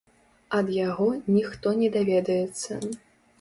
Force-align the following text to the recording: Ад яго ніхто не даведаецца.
Ад 0.59 0.71
яго 0.75 1.07
ніхто 1.35 1.75
не 1.83 1.91
даведаецца. 1.97 2.81